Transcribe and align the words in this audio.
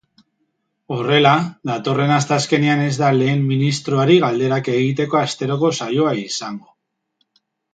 Horrela, 0.95 1.33
datorren 1.69 2.13
asteazkenean 2.15 2.81
ez 2.87 2.97
da 3.01 3.11
lehen 3.19 3.45
ministroari 3.51 4.19
galderak 4.27 4.73
egiteko 4.79 5.21
asteroko 5.23 5.73
saioa 5.83 6.19
izango. 6.25 6.75